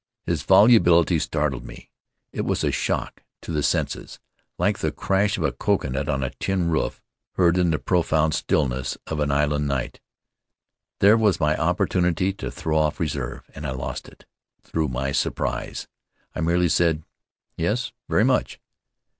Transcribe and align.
His 0.25 0.41
volubility 0.41 1.19
startled 1.19 1.63
me. 1.63 1.91
It 2.33 2.41
was 2.41 2.63
a 2.63 2.71
shock 2.71 3.21
to 3.43 3.51
the 3.51 3.61
senses, 3.61 4.19
like 4.57 4.79
the 4.79 4.91
crash 4.91 5.37
of 5.37 5.43
a 5.43 5.51
coconut 5.51 6.09
on 6.09 6.23
a 6.23 6.31
tin 6.39 6.71
roof 6.71 7.03
heard 7.35 7.55
In 7.55 7.69
the 7.69 7.77
Cloud 7.77 7.77
of 7.77 7.77
Islands 7.77 7.77
in 7.77 7.77
the 7.77 7.85
profound 7.85 8.33
stillness 8.33 8.97
of 9.05 9.19
an 9.19 9.29
island 9.29 9.67
night. 9.67 10.01
There 11.01 11.17
was 11.17 11.39
my 11.39 11.55
opportunity 11.55 12.33
to 12.33 12.49
throw 12.49 12.79
off 12.79 12.99
reserve 12.99 13.47
and 13.53 13.63
I 13.63 13.73
lost 13.73 14.07
it 14.07 14.25
through 14.63 14.87
my 14.87 15.11
surprise. 15.11 15.87
I 16.33 16.41
merely 16.41 16.69
said, 16.69 17.03
"Yes, 17.55 17.93
very 18.09 18.23
much." 18.23 18.59